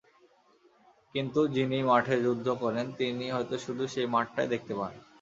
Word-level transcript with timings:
কিন্তু 1.15 1.39
যিনি 1.55 1.77
মাঠে 1.89 2.15
যুদ্ধ 2.25 2.47
করেন, 2.61 2.85
তিনি 2.99 3.25
হয়তো 3.29 3.55
শুধু 3.65 3.83
সেই 3.93 4.07
মাঠটাই 4.13 4.47
দেখতে 4.53 4.73
পান। 4.79 4.91